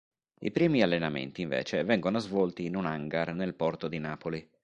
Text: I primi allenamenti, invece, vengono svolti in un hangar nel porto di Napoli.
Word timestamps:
I 0.39 0.49
primi 0.49 0.81
allenamenti, 0.81 1.43
invece, 1.43 1.83
vengono 1.83 2.17
svolti 2.17 2.65
in 2.65 2.75
un 2.75 2.87
hangar 2.87 3.35
nel 3.35 3.53
porto 3.53 3.87
di 3.87 3.99
Napoli. 3.99 4.49